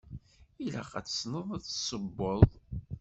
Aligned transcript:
Ilaq 0.65 0.91
ad 0.99 1.05
tessneḍ 1.05 1.47
ad 1.55 1.63
tessewweḍ. 1.63 2.41